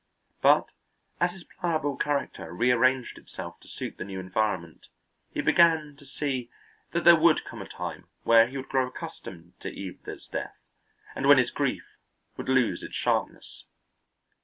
[0.41, 0.67] But
[1.19, 4.87] as his pliable character rearranged itself to suit the new environment,
[5.31, 6.49] he began to see
[6.91, 10.57] that there would come a time when he would grow accustomed to Ida's death
[11.15, 11.83] and when his grief
[12.35, 13.65] would lose its sharpness.